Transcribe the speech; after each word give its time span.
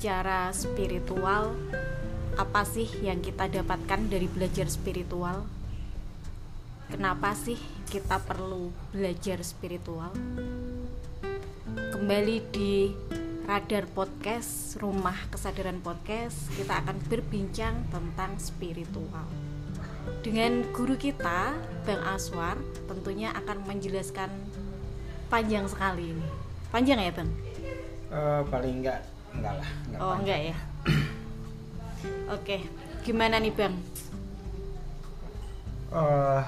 secara 0.00 0.48
spiritual 0.56 1.52
apa 2.40 2.64
sih 2.64 2.88
yang 3.04 3.20
kita 3.20 3.52
dapatkan 3.52 4.08
dari 4.08 4.32
belajar 4.32 4.64
spiritual? 4.64 5.44
Kenapa 6.88 7.36
sih 7.36 7.60
kita 7.84 8.16
perlu 8.24 8.72
belajar 8.96 9.44
spiritual? 9.44 10.08
Kembali 11.92 12.36
di 12.48 12.96
Radar 13.44 13.84
Podcast, 13.92 14.80
Rumah 14.80 15.36
Kesadaran 15.36 15.84
Podcast, 15.84 16.48
kita 16.56 16.80
akan 16.80 16.96
berbincang 17.04 17.84
tentang 17.92 18.40
spiritual. 18.40 19.28
Dengan 20.24 20.64
guru 20.72 20.96
kita, 20.96 21.52
Bang 21.84 22.00
Aswar, 22.08 22.56
tentunya 22.88 23.36
akan 23.36 23.68
menjelaskan 23.68 24.32
panjang 25.28 25.68
sekali 25.68 26.16
ini. 26.16 26.28
Panjang 26.72 27.04
ya, 27.04 27.12
Bang? 27.12 27.28
Uh, 28.08 28.40
paling 28.48 28.80
enggak 28.80 29.19
enggak 29.34 29.54
lah 29.60 29.70
enggak 29.86 30.00
oh 30.00 30.06
panjang. 30.06 30.20
enggak 30.20 30.38
ya 30.40 30.56
oke 32.36 32.56
gimana 33.00 33.34
nih 33.40 33.52
bang 33.54 33.74
uh, 35.94 36.42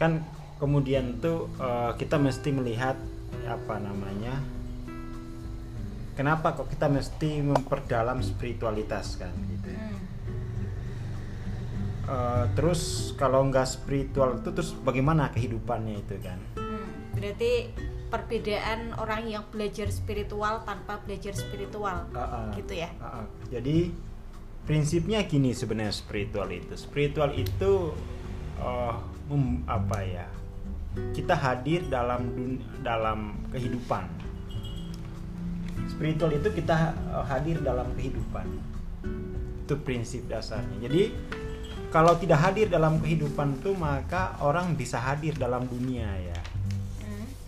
kan 0.00 0.24
kemudian 0.56 1.20
tuh 1.20 1.48
uh, 1.60 1.92
kita 1.96 2.16
mesti 2.20 2.52
melihat 2.52 2.96
apa 3.48 3.80
namanya 3.80 4.40
kenapa 6.16 6.52
kok 6.52 6.68
kita 6.68 6.88
mesti 6.92 7.40
memperdalam 7.40 8.20
spiritualitas 8.20 9.16
kan 9.16 9.32
gitu 9.32 9.72
hmm. 9.72 9.98
uh, 12.08 12.44
terus 12.52 13.12
kalau 13.16 13.44
nggak 13.48 13.64
spiritual 13.64 14.36
itu 14.36 14.52
terus 14.52 14.72
bagaimana 14.84 15.32
kehidupannya 15.32 16.00
itu 16.00 16.16
kan 16.20 16.40
hmm, 16.60 17.16
berarti 17.16 17.52
perbedaan 18.10 18.92
orang 18.98 19.30
yang 19.30 19.46
belajar 19.48 19.86
spiritual 19.88 20.66
tanpa 20.66 20.98
belajar 21.06 21.32
spiritual. 21.32 22.10
Uh, 22.10 22.20
uh, 22.20 22.44
gitu 22.58 22.74
ya? 22.74 22.90
Uh, 22.98 23.22
uh. 23.22 23.26
jadi 23.48 23.94
prinsipnya 24.66 25.22
gini 25.24 25.54
sebenarnya 25.54 25.94
spiritual 25.94 26.50
itu. 26.50 26.74
Spiritual 26.74 27.30
itu 27.38 27.94
uh, 28.58 28.98
mem, 29.30 29.62
apa 29.70 29.98
ya 30.02 30.26
kita 31.14 31.38
hadir 31.38 31.86
dalam 31.86 32.34
dun, 32.34 32.52
dalam 32.82 33.38
kehidupan. 33.54 34.10
Spiritual 35.86 36.34
itu 36.34 36.50
kita 36.50 36.92
uh, 37.14 37.24
hadir 37.24 37.62
dalam 37.62 37.86
kehidupan. 37.94 38.46
Itu 39.64 39.78
prinsip 39.86 40.26
dasarnya. 40.26 40.82
Jadi 40.82 41.14
kalau 41.94 42.14
tidak 42.18 42.38
hadir 42.42 42.66
dalam 42.70 42.98
kehidupan 42.98 43.62
itu 43.62 43.74
maka 43.74 44.38
orang 44.42 44.74
bisa 44.78 44.98
hadir 44.98 45.34
dalam 45.34 45.66
dunia 45.66 46.06
ya 46.22 46.38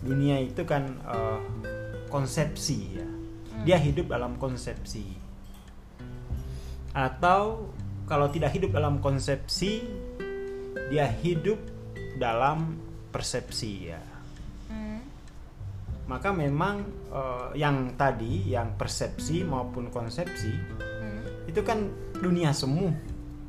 dunia 0.03 0.43
itu 0.43 0.67
kan 0.67 0.99
uh, 1.07 1.39
konsepsi 2.11 2.99
ya 2.99 3.07
hmm. 3.07 3.63
dia 3.63 3.77
hidup 3.79 4.11
dalam 4.11 4.35
konsepsi 4.35 5.07
atau 6.93 7.71
kalau 8.05 8.29
tidak 8.29 8.53
hidup 8.53 8.75
dalam 8.75 8.99
konsepsi 8.99 9.81
dia 10.91 11.09
hidup 11.09 11.57
dalam 12.19 12.77
persepsi 13.09 13.89
ya 13.89 14.03
hmm. 14.69 14.99
maka 16.05 16.29
memang 16.29 16.85
uh, 17.09 17.49
yang 17.57 17.97
tadi 17.97 18.53
yang 18.53 18.77
persepsi 18.77 19.41
maupun 19.41 19.89
konsepsi 19.89 20.53
hmm. 20.53 21.49
itu 21.49 21.63
kan 21.65 21.89
dunia 22.19 22.53
semu 22.53 22.93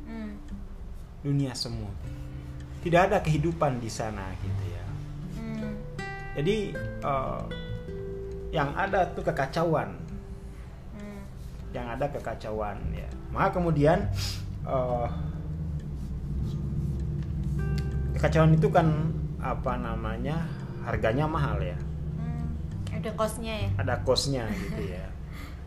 hmm. 0.09 0.33
dunia 1.21 1.53
semu 1.53 1.85
tidak 2.81 3.13
ada 3.13 3.17
kehidupan 3.21 3.77
di 3.77 3.91
sana 3.91 4.25
gitu 4.41 4.64
jadi 6.35 6.75
uh, 6.99 7.47
yang 8.51 8.75
ada 8.75 9.07
tuh 9.15 9.23
kekacauan. 9.23 9.95
Hmm. 10.95 11.23
yang 11.71 11.87
ada 11.91 12.11
kekacauan 12.11 12.79
ya. 12.91 13.07
Maka 13.31 13.59
kemudian 13.59 14.07
uh, 14.67 15.07
kekacauan 18.15 18.55
itu 18.55 18.67
kan 18.67 19.11
apa 19.39 19.79
namanya 19.79 20.43
harganya 20.83 21.23
mahal 21.27 21.59
ya. 21.63 21.79
Hmm. 22.19 22.51
ada 22.91 23.11
kosnya 23.15 23.55
ya. 23.55 23.69
Ada 23.79 23.95
kosnya 24.03 24.43
gitu 24.51 24.81
ya. 24.91 25.05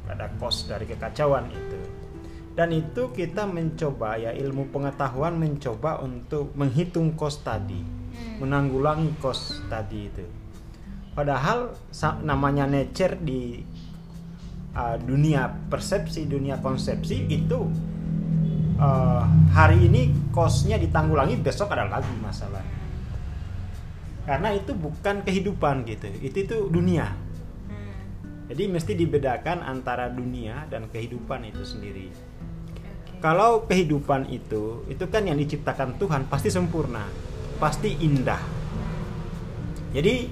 Ada 0.09 0.33
kos 0.41 0.69
dari 0.69 0.89
kekacauan 0.89 1.49
itu. 1.53 1.81
Dan 2.57 2.73
itu 2.75 3.13
kita 3.13 3.45
mencoba 3.45 4.17
ya 4.17 4.33
ilmu 4.33 4.73
pengetahuan 4.73 5.37
mencoba 5.37 6.01
untuk 6.01 6.53
menghitung 6.57 7.17
kos 7.17 7.41
tadi. 7.41 7.97
Hmm. 8.19 8.43
menanggulangi 8.43 9.15
kos 9.23 9.63
tadi 9.71 10.11
itu 10.11 10.27
Padahal 11.13 11.75
namanya 12.23 12.65
nature 12.67 13.19
di 13.19 13.59
uh, 14.75 14.97
dunia 14.99 15.51
persepsi, 15.69 16.27
dunia 16.31 16.63
konsepsi 16.63 17.27
itu 17.27 17.67
uh, 18.79 19.25
hari 19.51 19.91
ini 19.91 20.15
kosnya 20.31 20.79
ditanggulangi, 20.79 21.39
besok 21.39 21.75
ada 21.75 21.91
lagi 21.91 22.13
masalah. 22.23 22.63
Karena 24.29 24.53
itu 24.53 24.77
bukan 24.77 25.25
kehidupan 25.25 25.89
gitu, 25.89 26.09
itu 26.21 26.37
itu 26.45 26.57
dunia. 26.69 27.11
Jadi 28.49 28.65
mesti 28.65 28.97
dibedakan 28.97 29.61
antara 29.61 30.09
dunia 30.09 30.65
dan 30.73 30.89
kehidupan 30.89 31.45
itu 31.49 31.65
sendiri. 31.69 32.09
Kalau 33.21 33.67
kehidupan 33.69 34.31
itu, 34.33 34.89
itu 34.89 35.05
kan 35.11 35.27
yang 35.29 35.37
diciptakan 35.37 36.01
Tuhan 36.01 36.31
pasti 36.33 36.49
sempurna, 36.49 37.05
pasti 37.61 37.93
indah. 38.01 38.41
Jadi 39.93 40.31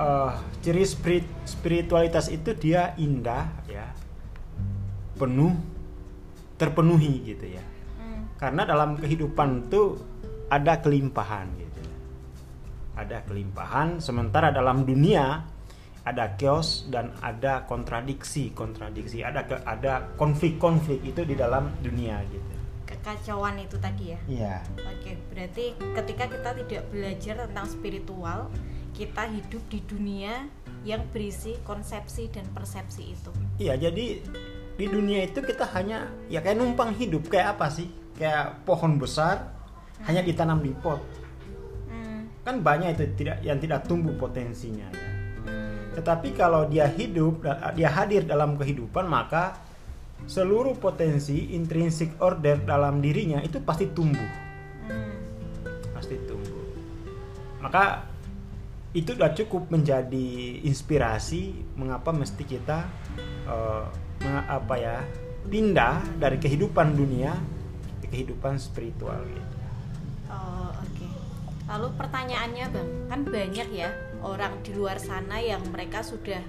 uh, 0.00 0.32
ciri 0.64 0.84
spirit, 0.88 1.26
spiritualitas 1.44 2.32
itu 2.32 2.56
dia 2.56 2.96
indah 2.96 3.52
ya. 3.68 3.92
Penuh 5.20 5.52
terpenuhi 6.56 7.24
gitu 7.24 7.56
ya. 7.56 7.64
Hmm. 8.00 8.36
karena 8.36 8.68
dalam 8.68 8.96
kehidupan 8.96 9.68
tuh 9.72 10.00
ada 10.48 10.80
kelimpahan 10.80 11.48
gitu. 11.56 11.80
Ada 12.96 13.24
kelimpahan 13.24 14.00
sementara 14.00 14.52
dalam 14.52 14.84
dunia 14.84 15.44
ada 16.00 16.32
chaos 16.40 16.88
dan 16.88 17.12
ada 17.20 17.68
kontradiksi 17.68 18.50
kontradiksi. 18.56 19.20
Ada 19.20 19.44
ke, 19.44 19.56
ada 19.64 20.08
konflik-konflik 20.16 21.04
itu 21.04 21.22
di 21.24 21.36
dalam 21.36 21.70
dunia 21.84 22.20
gitu. 22.28 22.54
Kekacauan 22.88 23.60
itu 23.62 23.76
tadi 23.78 24.16
ya? 24.16 24.20
Iya. 24.26 24.56
Oke 24.74 25.16
berarti 25.30 25.76
ketika 25.78 26.24
kita 26.26 26.50
tidak 26.64 26.82
belajar 26.90 27.34
tentang 27.46 27.66
spiritual 27.68 28.50
kita 28.94 29.26
hidup 29.30 29.62
di 29.70 29.80
dunia 29.86 30.46
yang 30.82 31.04
berisi 31.12 31.60
konsepsi 31.64 32.32
dan 32.32 32.48
persepsi 32.56 33.12
itu. 33.12 33.30
Iya, 33.60 33.76
jadi 33.76 34.24
di 34.80 34.86
dunia 34.88 35.28
itu 35.28 35.44
kita 35.44 35.68
hanya 35.76 36.08
ya 36.32 36.40
kayak 36.40 36.56
numpang 36.56 36.96
hidup 36.96 37.28
kayak 37.28 37.56
apa 37.56 37.68
sih? 37.68 37.88
Kayak 38.16 38.64
pohon 38.64 38.96
besar 38.96 39.44
hmm. 39.44 40.04
hanya 40.08 40.22
ditanam 40.24 40.60
di 40.64 40.72
pot. 40.72 41.00
Hmm. 41.88 42.28
Kan 42.44 42.64
banyak 42.64 42.96
itu 42.96 43.04
tidak 43.20 43.44
yang 43.44 43.60
tidak 43.60 43.84
tumbuh 43.84 44.16
potensinya 44.16 44.88
ya. 44.88 45.10
Hmm. 45.44 45.92
Tetapi 46.00 46.32
kalau 46.32 46.64
dia 46.64 46.88
hidup, 46.88 47.44
dia 47.76 47.92
hadir 47.92 48.24
dalam 48.24 48.56
kehidupan 48.56 49.04
maka 49.04 49.60
seluruh 50.24 50.76
potensi 50.76 51.56
intrinsik 51.56 52.16
order 52.20 52.60
dalam 52.64 53.04
dirinya 53.04 53.40
itu 53.44 53.60
pasti 53.60 53.88
tumbuh. 53.92 54.30
Hmm. 54.88 55.16
Pasti 55.92 56.16
tumbuh. 56.24 56.60
Maka 57.60 58.08
itu 58.90 59.14
sudah 59.14 59.30
cukup 59.30 59.70
menjadi 59.70 60.60
inspirasi 60.66 61.54
mengapa 61.78 62.10
mesti 62.10 62.42
kita 62.42 62.90
uh, 63.46 63.86
apa 64.50 64.74
ya 64.76 64.96
pindah 65.46 66.02
dari 66.18 66.42
kehidupan 66.42 66.98
dunia 66.98 67.38
ke 68.02 68.10
kehidupan 68.10 68.58
spiritual 68.58 69.22
gitu. 69.30 69.56
Oh 70.26 70.74
oke. 70.74 70.90
Okay. 70.90 71.10
Lalu 71.70 71.88
pertanyaannya 71.94 72.66
bang, 72.74 72.90
kan 73.06 73.20
banyak 73.22 73.68
ya 73.70 73.94
orang 74.26 74.58
di 74.66 74.74
luar 74.74 74.98
sana 74.98 75.38
yang 75.38 75.62
mereka 75.70 76.02
sudah 76.02 76.42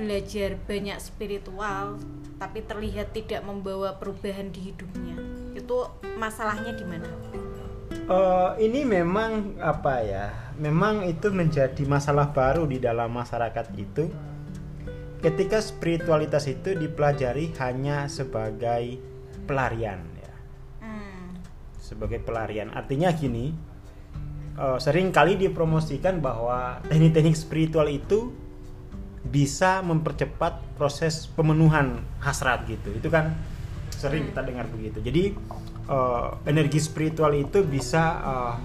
belajar 0.00 0.56
banyak 0.64 0.96
spiritual 0.96 2.00
tapi 2.40 2.64
terlihat 2.64 3.12
tidak 3.12 3.44
membawa 3.44 4.00
perubahan 4.00 4.48
di 4.48 4.72
hidupnya. 4.72 5.12
Itu 5.52 5.92
masalahnya 6.16 6.72
di 6.72 6.84
mana? 6.88 7.08
Uh, 8.08 8.56
ini 8.56 8.80
memang 8.88 9.60
apa 9.60 10.00
ya? 10.00 10.49
Memang 10.60 11.08
itu 11.08 11.32
menjadi 11.32 11.88
masalah 11.88 12.36
baru 12.36 12.68
di 12.68 12.76
dalam 12.76 13.08
masyarakat 13.16 13.66
itu. 13.80 14.12
Ketika 15.20 15.60
spiritualitas 15.60 16.48
itu 16.48 16.76
dipelajari 16.76 17.52
hanya 17.60 18.08
sebagai 18.08 19.00
pelarian 19.48 20.00
ya. 20.20 20.34
Hmm. 20.84 21.32
Sebagai 21.80 22.20
pelarian. 22.20 22.72
Artinya 22.72 23.12
gini, 23.12 23.52
uh, 24.60 24.76
sering 24.76 25.12
kali 25.12 25.40
dipromosikan 25.40 26.20
bahwa 26.20 26.80
teknik-teknik 26.88 27.36
spiritual 27.36 27.88
itu 27.88 28.32
bisa 29.20 29.84
mempercepat 29.84 30.60
proses 30.76 31.28
pemenuhan 31.28 32.00
hasrat 32.20 32.64
gitu. 32.68 32.92
Itu 32.96 33.12
kan 33.12 33.36
sering 33.92 34.32
kita 34.32 34.40
dengar 34.40 34.68
begitu. 34.72 35.04
Jadi 35.04 35.36
uh, 35.88 36.40
energi 36.48 36.80
spiritual 36.80 37.36
itu 37.36 37.60
bisa 37.60 38.02
uh, 38.24 38.56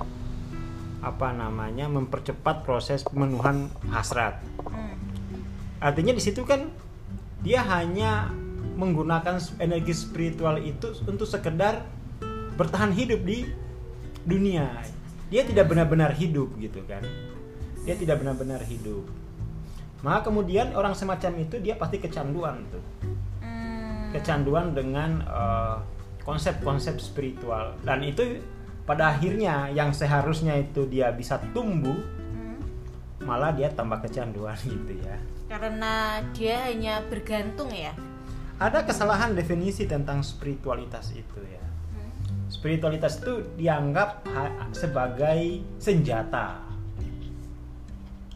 apa 1.05 1.29
namanya 1.29 1.85
mempercepat 1.85 2.65
proses 2.65 3.05
pemenuhan 3.05 3.69
hasrat. 3.93 4.41
Hmm. 4.65 4.97
artinya 5.77 6.17
di 6.17 6.23
situ 6.23 6.41
kan 6.41 6.73
dia 7.45 7.61
hanya 7.61 8.33
menggunakan 8.73 9.37
energi 9.61 9.93
spiritual 9.93 10.57
itu 10.57 10.97
untuk 11.05 11.29
sekedar 11.29 11.85
bertahan 12.57 12.89
hidup 12.89 13.21
di 13.21 13.45
dunia 14.25 14.81
dia 15.29 15.45
tidak 15.45 15.69
benar-benar 15.69 16.09
hidup 16.17 16.49
gitu 16.57 16.81
kan 16.89 17.05
dia 17.85 17.93
tidak 17.93 18.25
benar-benar 18.25 18.65
hidup 18.65 19.05
maka 20.01 20.25
kemudian 20.25 20.73
orang 20.73 20.97
semacam 20.97 21.45
itu 21.45 21.61
dia 21.61 21.77
pasti 21.77 22.01
kecanduan 22.01 22.65
tuh 22.73 22.83
Hmm. 23.45 24.09
kecanduan 24.09 24.73
dengan 24.73 25.21
eh, 25.21 25.77
konsep-konsep 26.25 26.97
spiritual 26.97 27.77
dan 27.85 28.01
itu 28.01 28.41
pada 28.85 29.09
akhirnya 29.09 29.67
yang 29.69 29.89
seharusnya 29.89 30.53
itu 30.55 30.85
dia 30.85 31.09
bisa 31.09 31.41
tumbuh 31.51 31.97
Hmm. 32.31 32.61
malah 33.21 33.49
dia 33.49 33.67
tambah 33.67 33.97
kecanduan 33.99 34.53
gitu 34.65 34.93
ya 34.97 35.17
Karena 35.45 35.93
dia 36.31 36.65
hanya 36.65 37.01
bergantung 37.03 37.69
ya. 37.69 37.93
ada 38.55 38.81
kesalahan 38.81 39.33
definisi 39.33 39.83
tentang 39.85 40.21
spiritualitas 40.21 41.11
itu 41.11 41.41
ya 41.43 41.61
Hmm. 41.91 42.45
spiritualitas 42.47 43.19
itu 43.19 43.41
dianggap 43.55 44.23
sebagai 44.71 45.41
senjata 45.75 46.61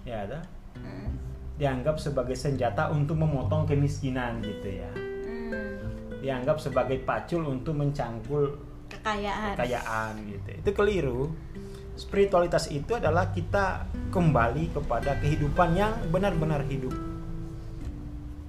ya 0.02 0.26
ada 0.26 0.40
Hmm. 0.76 1.12
dianggap 1.56 2.00
sebagai 2.00 2.34
senjata 2.34 2.90
untuk 2.90 3.16
memotong 3.16 3.64
kemiskinan 3.64 4.40
gitu 4.40 4.80
ya 4.80 4.92
Hmm. 4.96 5.78
dianggap 6.20 6.58
sebagai 6.58 7.00
pacul 7.00 7.46
untuk 7.46 7.76
mencangkul 7.76 8.58
Kekayaan. 9.00 9.56
kekayaan 9.56 10.14
gitu 10.28 10.50
itu 10.60 10.70
keliru 10.76 11.22
spiritualitas 12.00 12.72
itu 12.72 12.96
adalah 12.96 13.32
kita 13.32 13.88
kembali 14.12 14.72
kepada 14.72 15.20
kehidupan 15.20 15.76
yang 15.76 15.94
benar-benar 16.12 16.64
hidup 16.68 16.96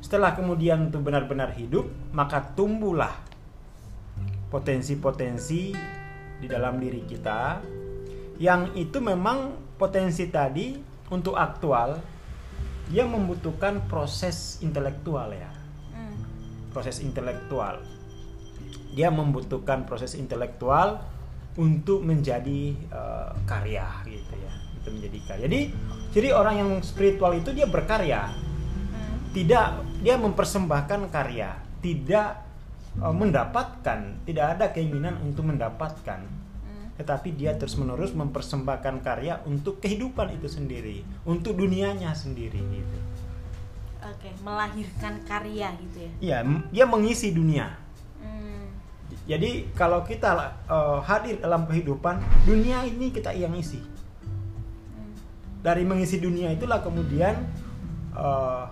setelah 0.00 0.34
kemudian 0.34 0.90
itu 0.90 0.98
benar-benar 0.98 1.54
hidup 1.54 1.86
maka 2.10 2.42
tumbuhlah 2.54 3.14
potensi-potensi 4.50 5.74
di 6.40 6.46
dalam 6.48 6.80
diri 6.82 7.06
kita 7.06 7.62
yang 8.40 8.74
itu 8.74 8.98
memang 8.98 9.54
potensi 9.76 10.26
tadi 10.32 10.74
untuk 11.12 11.36
aktual 11.36 12.00
dia 12.90 13.06
membutuhkan 13.06 13.86
proses 13.86 14.58
intelektual 14.62 15.30
ya 15.30 15.50
Hmm. 15.90 16.16
proses 16.70 17.02
intelektual. 17.02 17.82
Dia 18.90 19.08
membutuhkan 19.08 19.86
proses 19.86 20.18
intelektual 20.18 21.02
untuk 21.58 22.02
menjadi 22.02 22.74
eh, 22.74 23.30
karya 23.46 23.86
gitu 24.06 24.34
ya, 24.38 24.52
itu 24.80 24.88
menjadi 24.90 25.18
karya. 25.26 25.42
Jadi, 25.46 25.60
jadi 26.10 26.28
orang 26.34 26.54
yang 26.58 26.70
spiritual 26.80 27.34
itu 27.34 27.50
dia 27.54 27.66
berkarya, 27.66 28.30
Hmm. 28.30 29.30
tidak 29.34 29.82
dia 30.02 30.14
mempersembahkan 30.18 31.10
karya, 31.10 31.54
tidak 31.82 32.46
eh, 32.98 33.14
mendapatkan, 33.14 33.98
tidak 34.26 34.46
ada 34.58 34.66
keinginan 34.74 35.18
untuk 35.22 35.46
mendapatkan, 35.46 36.22
Hmm. 36.26 36.86
tetapi 36.98 37.34
dia 37.38 37.54
terus-menerus 37.54 38.10
mempersembahkan 38.14 39.02
karya 39.02 39.38
untuk 39.46 39.78
kehidupan 39.78 40.34
itu 40.34 40.50
sendiri, 40.50 41.06
untuk 41.22 41.54
dunianya 41.54 42.10
sendiri 42.14 42.58
gitu. 42.58 42.98
Oke, 44.00 44.32
melahirkan 44.42 45.22
karya 45.28 45.70
gitu 45.76 45.98
ya. 46.02 46.12
Iya, 46.18 46.38
dia 46.72 46.84
mengisi 46.88 47.30
dunia. 47.30 47.68
Jadi 49.30 49.70
kalau 49.78 50.02
kita 50.02 50.34
eh, 50.66 50.98
hadir 51.06 51.38
dalam 51.38 51.62
kehidupan 51.70 52.18
dunia 52.42 52.82
ini 52.82 53.14
kita 53.14 53.30
yang 53.30 53.54
isi. 53.54 53.78
Dari 55.62 55.86
mengisi 55.86 56.18
dunia 56.18 56.50
itulah 56.50 56.82
kemudian 56.82 57.38
eh, 58.10 58.64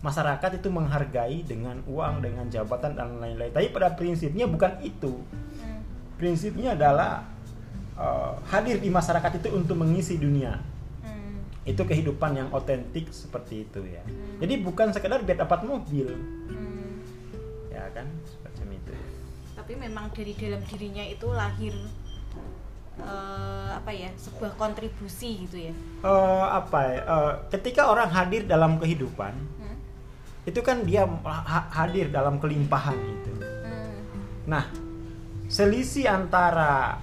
masyarakat 0.00 0.56
itu 0.56 0.72
menghargai 0.72 1.44
dengan 1.44 1.76
uang, 1.84 2.24
dengan 2.24 2.48
jabatan 2.48 2.96
dan 2.96 3.20
lain-lain. 3.20 3.52
Tapi 3.52 3.68
pada 3.68 3.92
prinsipnya 3.92 4.48
bukan 4.48 4.80
itu. 4.80 5.20
Prinsipnya 6.16 6.72
adalah 6.72 7.28
eh, 8.00 8.32
hadir 8.48 8.80
di 8.80 8.88
masyarakat 8.88 9.44
itu 9.44 9.52
untuk 9.52 9.76
mengisi 9.76 10.16
dunia. 10.16 10.56
Itu 11.68 11.84
kehidupan 11.84 12.32
yang 12.32 12.48
otentik 12.56 13.12
seperti 13.12 13.68
itu 13.68 13.84
ya. 13.84 14.00
Hmm. 14.00 14.40
Jadi 14.40 14.64
bukan 14.64 14.96
sekedar 14.96 15.20
biar 15.20 15.44
dapat 15.44 15.68
mobil, 15.68 16.08
Hmm. 16.48 17.04
ya 17.68 17.84
kan? 17.92 18.08
Semacam 18.24 18.80
itu. 18.80 19.19
Tapi 19.60 19.76
memang 19.76 20.08
dari 20.16 20.32
dalam 20.32 20.64
dirinya 20.64 21.04
itu 21.04 21.28
lahir 21.28 21.76
eh, 22.96 23.68
apa 23.76 23.92
ya 23.92 24.08
sebuah 24.16 24.56
kontribusi 24.56 25.44
gitu 25.44 25.68
ya. 25.68 25.72
Eh, 26.00 26.46
apa 26.48 26.78
ya? 26.80 27.00
eh, 27.00 27.32
ketika 27.52 27.88
orang 27.88 28.08
hadir 28.08 28.48
dalam 28.48 28.80
kehidupan, 28.80 29.36
Hmm. 29.60 29.76
itu 30.44 30.60
kan 30.60 30.80
dia 30.84 31.04
ha- 31.24 31.68
hadir 31.70 32.08
dalam 32.08 32.40
kelimpahan 32.40 32.96
itu. 32.96 33.32
Hmm. 33.40 33.92
Nah, 34.48 34.64
selisih 35.46 36.08
antara 36.08 36.96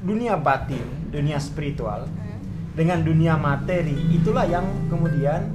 dunia 0.00 0.36
batin, 0.36 0.84
dunia 1.08 1.40
spiritual 1.40 2.04
Hmm. 2.08 2.40
dengan 2.76 3.00
dunia 3.00 3.36
materi 3.36 3.96
itulah 4.12 4.44
yang 4.44 4.68
kemudian 4.92 5.48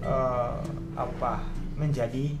eh, 0.00 0.54
apa 0.94 1.44
menjadi 1.76 2.34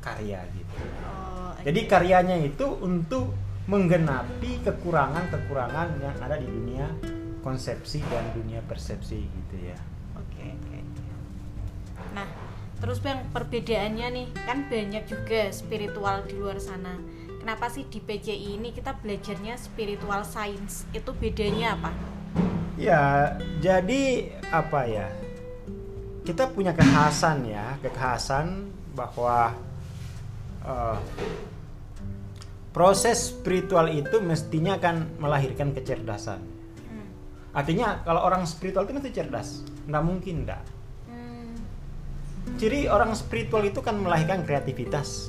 karya 0.00 0.40
gitu. 0.50 0.76
Oh. 1.04 1.31
Jadi 1.62 1.80
karyanya 1.86 2.36
itu 2.42 2.66
untuk 2.82 3.30
menggenapi 3.70 4.66
kekurangan-kekurangan 4.66 6.02
yang 6.02 6.16
ada 6.18 6.34
di 6.34 6.50
dunia 6.50 6.90
konsepsi 7.46 8.02
dan 8.10 8.26
dunia 8.34 8.58
persepsi 8.66 9.22
gitu 9.22 9.56
ya. 9.62 9.78
Oke, 10.18 10.50
oke. 10.50 10.78
Nah, 12.14 12.26
terus 12.82 12.98
Bang, 12.98 13.22
perbedaannya 13.30 14.06
nih 14.10 14.26
kan 14.42 14.66
banyak 14.66 15.04
juga 15.06 15.54
spiritual 15.54 16.26
di 16.26 16.34
luar 16.34 16.58
sana. 16.58 16.98
Kenapa 17.38 17.70
sih 17.70 17.86
di 17.86 17.98
PCI 17.98 18.58
ini 18.58 18.70
kita 18.70 18.98
belajarnya 18.98 19.58
spiritual 19.58 20.22
science? 20.22 20.86
Itu 20.94 21.14
bedanya 21.14 21.78
apa? 21.78 21.90
Ya, 22.78 23.34
jadi 23.58 24.30
apa 24.50 24.86
ya? 24.86 25.10
Kita 26.22 26.50
punya 26.54 26.70
kekhasan 26.70 27.46
ya, 27.50 27.78
kekhasan 27.82 28.70
bahwa 28.94 29.58
eh, 30.62 30.98
proses 32.72 33.36
spiritual 33.36 33.92
itu 33.92 34.18
mestinya 34.24 34.80
akan 34.80 35.20
melahirkan 35.20 35.76
kecerdasan. 35.76 36.40
Hmm. 36.88 37.06
Artinya 37.52 38.00
kalau 38.02 38.24
orang 38.24 38.48
spiritual 38.48 38.88
itu 38.88 38.96
mesti 38.96 39.12
cerdas, 39.12 39.48
nggak 39.86 40.04
mungkin 40.04 40.48
nggak. 40.48 40.62
Hmm. 41.12 41.52
Ciri 42.56 42.88
orang 42.88 43.12
spiritual 43.12 43.68
itu 43.68 43.84
kan 43.84 44.00
melahirkan 44.00 44.48
kreativitas. 44.48 45.28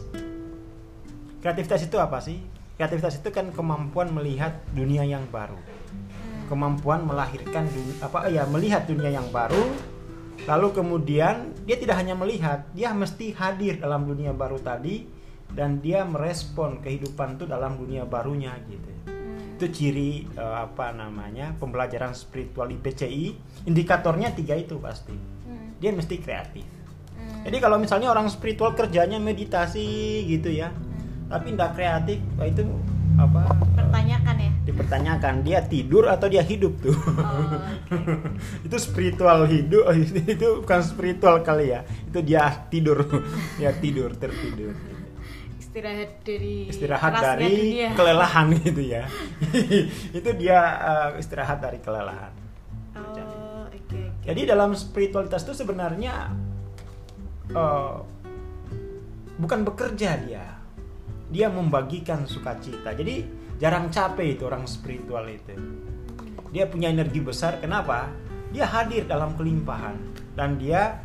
Kreativitas 1.44 1.84
itu 1.84 2.00
apa 2.00 2.24
sih? 2.24 2.40
Kreativitas 2.80 3.20
itu 3.20 3.30
kan 3.30 3.52
kemampuan 3.52 4.16
melihat 4.16 4.64
dunia 4.72 5.04
yang 5.04 5.28
baru. 5.28 5.60
Hmm. 5.60 6.48
Kemampuan 6.48 7.04
melahirkan 7.04 7.68
dunia, 7.68 7.96
apa 8.00 8.32
ya 8.32 8.48
melihat 8.48 8.88
dunia 8.88 9.12
yang 9.20 9.28
baru. 9.36 9.68
Lalu 10.48 10.76
kemudian 10.76 11.56
dia 11.64 11.78
tidak 11.80 12.00
hanya 12.00 12.16
melihat, 12.16 12.68
dia 12.72 12.92
mesti 12.92 13.32
hadir 13.36 13.80
dalam 13.80 14.04
dunia 14.04 14.32
baru 14.36 14.60
tadi 14.60 15.23
dan 15.54 15.80
dia 15.80 16.02
merespon 16.04 16.82
kehidupan 16.82 17.38
itu 17.38 17.46
dalam 17.46 17.78
dunia 17.78 18.10
barunya 18.10 18.58
gitu. 18.66 18.90
Hmm. 19.06 19.58
Itu 19.58 19.66
ciri 19.70 20.26
eh, 20.34 20.56
apa 20.58 20.90
namanya? 20.94 21.54
pembelajaran 21.62 22.18
spiritual 22.18 22.74
IPCI. 22.74 23.38
Indikatornya 23.70 24.34
tiga 24.34 24.58
itu 24.58 24.82
pasti. 24.82 25.14
Hmm. 25.14 25.78
Dia 25.78 25.94
mesti 25.94 26.16
kreatif. 26.18 26.66
Hmm. 27.14 27.46
Jadi 27.46 27.58
kalau 27.62 27.78
misalnya 27.78 28.10
orang 28.10 28.26
spiritual 28.34 28.74
kerjanya 28.74 29.22
meditasi 29.22 30.26
gitu 30.26 30.50
ya, 30.50 30.74
tapi 31.30 31.54
tidak 31.54 31.72
kreatif, 31.78 32.18
wah 32.38 32.48
itu 32.50 32.62
apa? 33.18 33.42
pertanyakan 33.78 34.36
ya. 34.42 34.52
Dipertanyakan 34.64 35.34
dia 35.46 35.60
tidur 35.66 36.10
atau 36.10 36.26
dia 36.26 36.42
hidup 36.42 36.74
tuh. 36.82 36.98
Oh, 36.98 37.46
oke. 37.46 37.98
itu 38.66 38.78
spiritual 38.82 39.46
hidup, 39.46 39.86
itu 40.18 40.66
bukan 40.66 40.82
spiritual 40.82 41.46
kali 41.46 41.78
ya. 41.78 41.86
Itu 42.10 42.26
dia 42.26 42.50
tidur, 42.74 43.06
dia 43.62 43.70
tidur 43.78 44.18
tertidur. 44.18 44.74
Istirahat 45.74 46.22
dari 46.22 46.56
Istirahat 46.70 47.13
dari 47.18 47.50
dunia. 47.50 47.89
kelelahan 47.98 48.46
gitu 48.62 48.82
ya. 48.86 49.03
itu 50.22 50.30
dia 50.38 50.60
eh, 50.77 51.10
istirahat 51.18 51.58
dari 51.65 51.82
kelelahan. 51.82 52.30
Oh, 52.94 53.01
oke. 53.01 53.22
oke. 53.74 54.01
Jadi 54.22 54.42
dalam 54.46 54.77
spiritualitas 54.77 55.42
itu 55.42 55.65
sebenarnya 55.65 56.30
eh, 57.50 57.98
bukan 59.42 59.60
bekerja 59.65 60.22
dia, 60.22 60.46
dia 61.34 61.50
membagikan 61.50 62.30
sukacita. 62.30 62.94
Jadi 62.94 63.25
jarang 63.58 63.89
capek 63.89 64.38
itu 64.38 64.46
orang 64.46 64.70
spiritual 64.70 65.25
itu. 65.25 65.58
Dia 66.53 66.70
punya 66.70 66.94
energi 66.94 67.18
besar. 67.18 67.58
Kenapa? 67.58 68.13
Dia 68.53 68.70
hadir 68.70 69.10
dalam 69.10 69.34
kelimpahan 69.34 69.98
dan 70.38 70.62
dia 70.62 71.01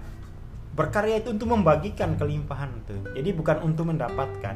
berkarya 0.79 1.19
itu 1.19 1.35
untuk 1.35 1.51
membagikan 1.51 2.15
kelimpahan 2.15 2.71
itu. 2.87 2.95
Jadi 3.19 3.31
bukan 3.35 3.67
untuk 3.67 3.91
mendapatkan. 3.91 4.55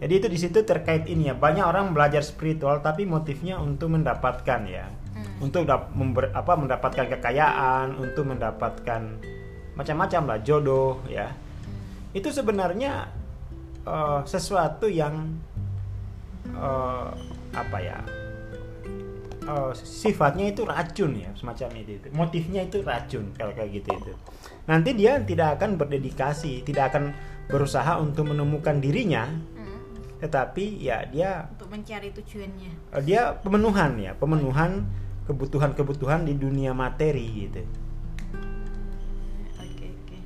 Jadi 0.00 0.12
itu 0.14 0.26
di 0.30 0.38
situ 0.38 0.62
terkait 0.62 1.10
ini 1.10 1.28
ya. 1.28 1.34
Banyak 1.34 1.66
orang 1.66 1.90
belajar 1.90 2.22
spiritual 2.22 2.78
tapi 2.78 3.04
motifnya 3.04 3.58
untuk 3.58 3.90
mendapatkan 3.90 4.62
ya 4.70 4.86
Hmm. 5.10 5.50
untuk 5.50 5.66
dap- 5.66 5.90
member- 5.90 6.30
apa, 6.30 6.54
mendapatkan 6.54 7.10
kekayaan, 7.18 7.98
untuk 7.98 8.30
mendapatkan 8.30 9.18
macam-macam 9.74 10.22
lah 10.28 10.38
jodoh 10.44 11.00
ya 11.08 11.32
itu 12.12 12.28
sebenarnya 12.28 13.08
uh, 13.86 14.20
sesuatu 14.26 14.90
yang 14.90 15.40
uh, 16.52 17.08
apa 17.54 17.78
ya 17.80 17.98
uh, 19.46 19.72
sifatnya 19.72 20.52
itu 20.52 20.64
racun 20.66 21.16
ya 21.16 21.30
semacam 21.36 21.68
itu, 21.80 21.90
itu 22.00 22.08
motifnya 22.12 22.66
itu 22.66 22.82
racun 22.84 23.32
kalau 23.36 23.52
kayak 23.56 23.80
gitu 23.80 23.88
itu. 23.96 24.12
Nanti 24.68 24.90
dia 24.96 25.20
tidak 25.22 25.60
akan 25.60 25.80
berdedikasi 25.80 26.64
tidak 26.66 26.92
akan 26.92 27.14
berusaha 27.50 27.98
untuk 28.00 28.30
menemukan 28.30 28.78
dirinya 28.78 29.26
Hmm. 29.56 29.80
tetapi 30.20 30.84
ya 30.84 31.04
dia 31.08 31.48
untuk 31.56 31.70
mencari 31.72 32.12
tujuannya. 32.12 32.70
Uh, 32.92 33.02
dia 33.04 33.36
pemenuhan 33.40 33.96
ya 34.00 34.12
pemenuhan 34.16 34.84
kebutuhan-kebutuhan 35.30 36.26
di 36.26 36.34
dunia 36.34 36.74
materi 36.74 37.46
gitu. 37.46 37.62
Oke 39.62 39.86
oke. 39.86 40.16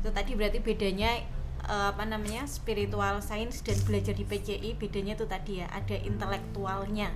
Itu 0.00 0.08
tadi 0.08 0.32
berarti 0.32 0.58
bedanya 0.64 1.33
eh, 1.68 1.86
apa 1.92 2.04
namanya 2.04 2.44
spiritual 2.46 3.20
science 3.24 3.60
dan 3.64 3.76
belajar 3.88 4.14
di 4.14 4.24
PCI 4.24 4.76
bedanya 4.76 5.16
itu 5.16 5.26
tadi 5.26 5.64
ya 5.64 5.66
ada 5.72 5.96
intelektualnya. 5.98 7.08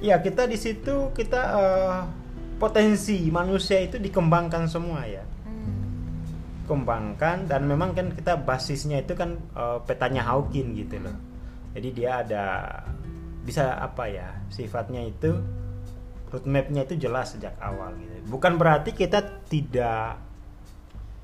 Ya 0.00 0.16
kita 0.20 0.48
di 0.48 0.56
situ 0.56 1.12
kita 1.12 1.40
uh, 1.52 2.00
potensi 2.56 3.28
manusia 3.28 3.80
itu 3.84 4.00
dikembangkan 4.00 4.64
semua 4.64 5.04
ya. 5.04 5.24
Hmm. 5.44 5.76
kembangkan 6.64 7.50
dan 7.50 7.66
memang 7.66 7.92
kan 7.92 8.14
kita 8.14 8.38
basisnya 8.40 9.02
itu 9.02 9.12
kan 9.18 9.36
uh, 9.52 9.82
petanya 9.84 10.24
Hawking 10.24 10.72
gitu 10.78 11.02
loh. 11.02 11.16
Jadi 11.76 11.88
dia 11.92 12.24
ada 12.24 12.44
bisa 13.44 13.76
apa 13.76 14.06
ya 14.06 14.28
sifatnya 14.48 15.04
itu 15.04 15.34
roadmapnya 16.30 16.86
itu 16.86 16.94
jelas 16.96 17.34
sejak 17.34 17.58
awal 17.58 17.92
gitu. 17.98 18.14
Bukan 18.30 18.56
berarti 18.56 18.94
kita 18.94 19.42
tidak 19.50 20.29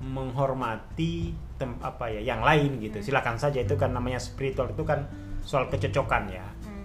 menghormati 0.00 1.32
tem 1.56 1.72
apa 1.80 2.12
ya 2.12 2.20
yang 2.20 2.44
lain 2.44 2.80
gitu. 2.84 3.00
Silakan 3.00 3.40
saja 3.40 3.64
itu 3.64 3.74
kan 3.80 3.92
namanya 3.96 4.20
spiritual 4.20 4.68
itu 4.68 4.84
kan 4.84 5.08
soal 5.46 5.68
kecocokan 5.72 6.28
ya. 6.32 6.46
Hmm. 6.66 6.84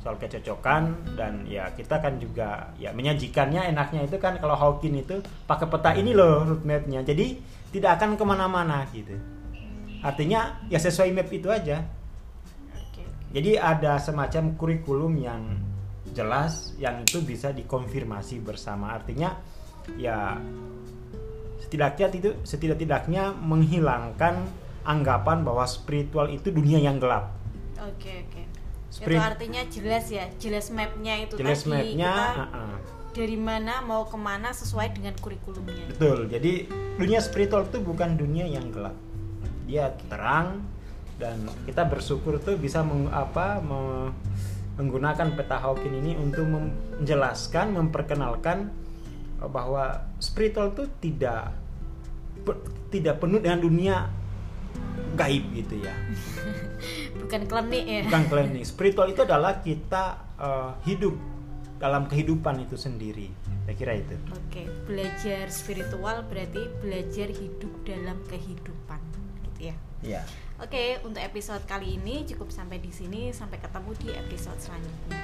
soal 0.00 0.16
kecocokan 0.16 1.12
dan 1.12 1.44
ya 1.44 1.68
kita 1.76 2.00
kan 2.00 2.16
juga 2.16 2.72
ya 2.80 2.88
menyajikannya 2.96 3.68
enaknya 3.68 4.08
itu 4.08 4.16
kan 4.16 4.40
kalau 4.40 4.56
Hawking 4.56 4.96
itu 4.96 5.20
pakai 5.44 5.68
peta 5.68 5.92
ini 5.92 6.16
loh 6.16 6.48
roadmapnya. 6.48 7.04
Jadi 7.04 7.36
tidak 7.70 8.00
akan 8.00 8.16
ke 8.16 8.24
mana-mana 8.24 8.88
gitu. 8.96 9.12
Artinya 10.00 10.56
ya 10.72 10.80
sesuai 10.80 11.12
map 11.12 11.28
itu 11.28 11.48
aja. 11.52 11.84
Jadi 13.30 13.54
ada 13.54 13.94
semacam 14.02 14.58
kurikulum 14.58 15.14
yang 15.22 15.42
jelas 16.10 16.74
yang 16.82 17.06
itu 17.06 17.22
bisa 17.22 17.54
dikonfirmasi 17.54 18.42
bersama. 18.42 18.96
Artinya 18.96 19.38
ya 19.94 20.34
setidaknya 21.70 22.06
itu 22.10 22.30
setidak-tidaknya 22.42 23.30
menghilangkan 23.30 24.42
anggapan 24.82 25.46
bahwa 25.46 25.62
spiritual 25.62 26.26
itu 26.26 26.50
dunia 26.50 26.82
yang 26.82 26.98
gelap 26.98 27.30
Oke 27.78 28.26
oke. 28.26 28.42
Spirit- 28.90 29.16
Itu 29.16 29.22
artinya 29.22 29.62
jelas 29.70 30.04
ya, 30.10 30.26
jelas 30.36 30.66
mapnya 30.68 31.14
itu 31.22 31.38
jelas 31.38 31.62
tadi 31.62 31.94
mapnya 31.94 32.10
kita 32.12 32.26
uh-uh. 32.42 32.74
dari 33.14 33.38
mana 33.38 33.74
mau 33.80 34.02
ke 34.04 34.18
mana 34.18 34.50
sesuai 34.50 34.98
dengan 34.98 35.14
kurikulumnya. 35.16 35.94
Betul. 35.94 36.26
Jadi 36.26 36.66
dunia 36.98 37.22
spiritual 37.22 37.64
itu 37.64 37.78
bukan 37.80 38.18
dunia 38.18 38.44
yang 38.44 38.68
gelap. 38.68 38.92
Dia 39.64 39.94
terang 40.10 40.66
dan 41.16 41.40
kita 41.64 41.86
bersyukur 41.86 42.36
tuh 42.36 42.58
bisa 42.58 42.82
meng- 42.82 43.08
apa 43.08 43.62
me- 43.62 44.12
menggunakan 44.76 45.32
peta 45.32 45.56
Hawking 45.56 45.94
ini 46.02 46.12
untuk 46.18 46.44
menjelaskan, 46.44 47.72
memperkenalkan 47.72 48.74
bahwa 49.48 50.04
spiritual 50.20 50.76
itu 50.76 50.84
tidak 51.00 51.56
tidak 52.92 53.20
penuh 53.20 53.40
dengan 53.40 53.60
dunia 53.60 53.96
gaib 55.16 55.44
gitu 55.56 55.80
ya. 55.80 55.94
Bukan 57.24 57.42
klinik 57.46 57.84
ya. 57.84 58.02
Bukan 58.08 58.24
klinik. 58.28 58.64
Spiritual 58.66 59.12
itu 59.12 59.22
adalah 59.24 59.60
kita 59.62 60.18
eh, 60.40 60.70
hidup 60.88 61.14
dalam 61.80 62.04
kehidupan 62.06 62.60
itu 62.68 62.76
sendiri. 62.76 63.32
Saya 63.64 63.76
kira 63.76 63.92
itu. 63.96 64.14
Oke, 64.34 64.68
belajar 64.84 65.48
spiritual 65.48 66.26
berarti 66.28 66.68
belajar 66.82 67.28
hidup 67.32 67.72
dalam 67.86 68.18
kehidupan, 68.28 69.00
gitu 69.48 69.72
ya. 69.72 69.76
Iya. 70.04 70.22
Oke, 70.60 71.00
untuk 71.06 71.24
episode 71.24 71.64
kali 71.64 71.96
ini 71.96 72.28
cukup 72.28 72.52
sampai 72.52 72.82
di 72.82 72.92
sini. 72.92 73.32
Sampai 73.32 73.56
ketemu 73.62 73.90
di 73.96 74.08
episode 74.12 74.60
selanjutnya. 74.60 75.20